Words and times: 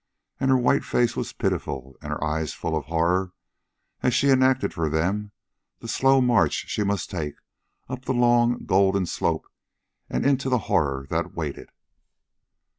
And 0.39 0.49
her 0.49 0.57
white 0.57 0.83
face 0.83 1.15
was 1.15 1.31
pitiful 1.31 1.95
and 2.01 2.11
her 2.11 2.23
eyes 2.23 2.55
full 2.55 2.75
of 2.75 2.85
horror 2.85 3.33
as 4.01 4.15
she 4.15 4.31
enacted 4.31 4.73
for 4.73 4.89
them 4.89 5.31
the 5.77 5.87
slow 5.87 6.21
march 6.21 6.65
she 6.67 6.83
must 6.83 7.11
take 7.11 7.35
up 7.87 8.05
the 8.05 8.11
long 8.13 8.65
golden 8.65 9.05
slope 9.05 9.45
and 10.09 10.25
into 10.25 10.49
the 10.49 10.57
horror 10.73 11.05
that 11.11 11.35
waited. 11.35 11.69